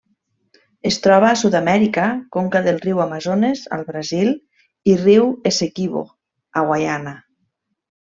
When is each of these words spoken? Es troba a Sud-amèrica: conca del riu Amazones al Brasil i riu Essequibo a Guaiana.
Es 0.89 0.95
troba 1.01 1.27
a 1.31 1.37
Sud-amèrica: 1.41 2.05
conca 2.35 2.61
del 2.67 2.79
riu 2.85 3.01
Amazones 3.05 3.61
al 3.77 3.83
Brasil 3.89 4.31
i 4.93 4.95
riu 5.03 5.29
Essequibo 5.51 6.03
a 6.63 6.65
Guaiana. 6.71 7.15